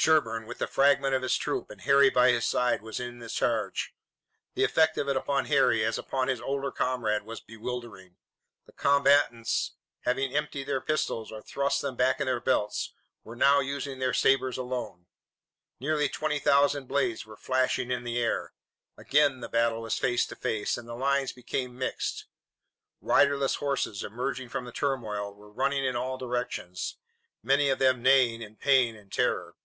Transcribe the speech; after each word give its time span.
Sherburne, 0.00 0.46
with 0.46 0.58
the 0.58 0.68
fragment 0.68 1.12
of 1.14 1.22
his 1.22 1.36
troop 1.36 1.70
and 1.70 1.80
Harry 1.80 2.08
by 2.08 2.30
his 2.30 2.46
side, 2.46 2.82
was 2.82 3.00
in 3.00 3.18
this 3.18 3.34
charge. 3.34 3.96
The 4.54 4.62
effect 4.62 4.96
of 4.96 5.08
it 5.08 5.16
upon 5.16 5.46
Harry, 5.46 5.84
as 5.84 5.98
upon 5.98 6.28
his 6.28 6.40
older 6.40 6.70
comrade, 6.70 7.24
was 7.24 7.40
bewildering. 7.40 8.14
The 8.66 8.72
combatants, 8.74 9.72
having 10.02 10.34
emptied 10.36 10.64
their 10.68 10.80
pistols 10.80 11.32
or 11.32 11.42
thrust 11.42 11.82
them 11.82 11.96
back 11.96 12.20
in 12.20 12.26
their 12.26 12.38
belts, 12.40 12.92
were 13.24 13.34
now 13.34 13.58
using 13.58 13.98
their 13.98 14.14
sabres 14.14 14.56
alone. 14.56 15.06
Nearly 15.80 16.08
twenty 16.08 16.38
thousand 16.38 16.86
blades 16.86 17.26
were 17.26 17.36
flashing 17.36 17.90
in 17.90 18.04
the 18.04 18.18
air. 18.18 18.52
Again 18.96 19.40
the 19.40 19.48
battle 19.48 19.82
was 19.82 19.98
face 19.98 20.24
to 20.26 20.36
face 20.36 20.78
and 20.78 20.88
the 20.88 20.94
lines 20.94 21.32
became 21.32 21.76
mixed. 21.76 22.26
Riderless 23.00 23.56
horses, 23.56 24.04
emerging 24.04 24.48
from 24.48 24.64
the 24.64 24.70
turmoil, 24.72 25.34
were 25.34 25.50
running 25.50 25.84
in 25.84 25.96
all 25.96 26.16
directions, 26.16 26.98
many 27.42 27.68
of 27.68 27.80
them 27.80 28.00
neighing 28.00 28.42
in 28.42 28.54
pain 28.54 28.94
and 28.94 29.10
terror. 29.12 29.56